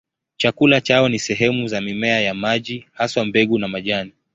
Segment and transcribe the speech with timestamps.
[0.37, 4.13] Chakula chao ni sehemu za mimea ya maji, haswa mbegu na majani.